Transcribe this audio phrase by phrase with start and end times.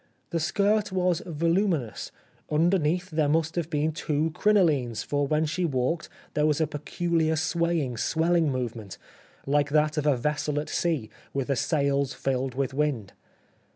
[0.31, 2.11] The skirt was voluminous,
[2.49, 7.35] underneath there must have been two crinolines, for when she walked there was a peculiar
[7.35, 8.97] swaying, swelling movement,
[9.45, 13.13] like that of a vessel at sea, with the sails filled with wind.